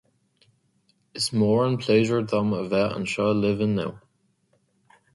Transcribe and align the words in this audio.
Is 1.19 1.27
mór 1.41 1.61
an 1.67 1.77
pléisiúr 1.85 2.27
dom 2.33 2.51
a 2.63 2.65
bheith 2.73 2.97
anseo 2.99 3.31
libh 3.45 3.65
inniu 3.67 3.89